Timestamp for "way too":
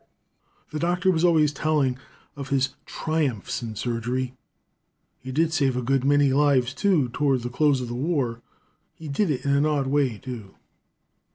9.85-10.55